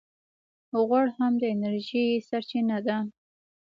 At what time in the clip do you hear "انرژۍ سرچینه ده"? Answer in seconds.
1.53-2.97